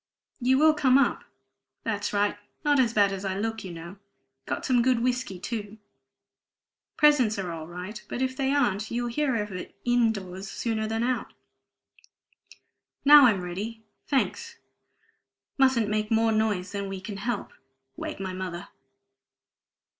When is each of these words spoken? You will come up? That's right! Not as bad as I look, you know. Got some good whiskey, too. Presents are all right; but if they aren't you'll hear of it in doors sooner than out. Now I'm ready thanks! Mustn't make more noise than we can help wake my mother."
You 0.39 0.57
will 0.57 0.73
come 0.73 0.97
up? 0.97 1.25
That's 1.83 2.11
right! 2.11 2.35
Not 2.65 2.79
as 2.79 2.91
bad 2.91 3.11
as 3.11 3.23
I 3.23 3.37
look, 3.37 3.63
you 3.63 3.71
know. 3.71 3.97
Got 4.47 4.65
some 4.65 4.81
good 4.81 5.03
whiskey, 5.03 5.37
too. 5.39 5.77
Presents 6.97 7.37
are 7.37 7.51
all 7.51 7.67
right; 7.67 8.03
but 8.09 8.19
if 8.19 8.35
they 8.35 8.51
aren't 8.51 8.89
you'll 8.89 9.09
hear 9.09 9.35
of 9.35 9.51
it 9.51 9.75
in 9.85 10.11
doors 10.11 10.49
sooner 10.49 10.87
than 10.87 11.03
out. 11.03 11.33
Now 13.05 13.27
I'm 13.27 13.41
ready 13.43 13.83
thanks! 14.07 14.57
Mustn't 15.59 15.87
make 15.87 16.09
more 16.09 16.31
noise 16.31 16.71
than 16.71 16.89
we 16.89 16.99
can 16.99 17.17
help 17.17 17.53
wake 17.95 18.19
my 18.19 18.33
mother." 18.33 18.69